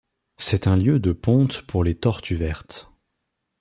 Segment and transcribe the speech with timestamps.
[0.37, 2.91] C’est un lieu de ponte pour les tortues vertes.